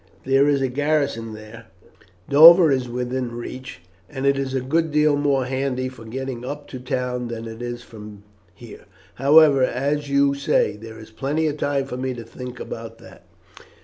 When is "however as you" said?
9.21-10.33